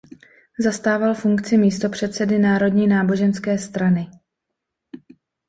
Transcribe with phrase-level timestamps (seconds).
[0.59, 4.09] Zastával funkci místopředsedy Národní náboženské strany.